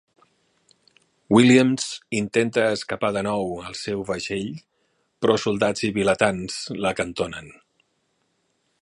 [1.35, 1.85] Williams
[2.21, 4.49] intenta escapar de nou al seu vaixell,
[5.23, 7.57] però soldats i vilatans l'acantonen.